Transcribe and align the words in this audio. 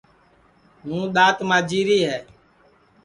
ہوں 0.83 1.03
دؔات 1.15 1.37
ماجی 1.49 1.81
ری 1.87 1.99
ہے 2.07 2.17